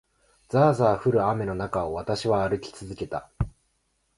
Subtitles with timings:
[0.49, 3.29] ざあざあ降る雨の中を、私は歩き続けた。